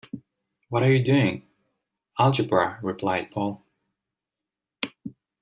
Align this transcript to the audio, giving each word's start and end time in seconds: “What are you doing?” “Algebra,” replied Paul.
“What 0.69 0.81
are 0.81 0.91
you 0.91 1.03
doing?” 1.03 1.47
“Algebra,” 2.17 2.79
replied 2.81 3.29
Paul. 3.29 3.63